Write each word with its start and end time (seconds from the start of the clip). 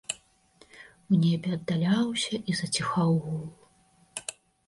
У 1.15 1.17
небе 1.25 1.49
аддаляўся 1.57 2.35
і 2.53 2.57
заціхаў 2.61 3.09
гул. 3.25 3.45